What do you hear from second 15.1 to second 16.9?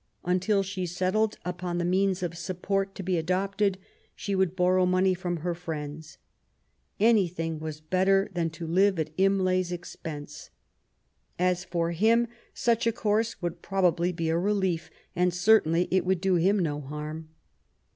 and certainly it would do him no